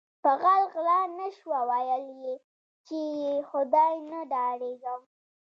[0.23, 2.35] په غل غلا نشوه ویل یی
[2.87, 5.01] چې ی خدای نه ډاریږم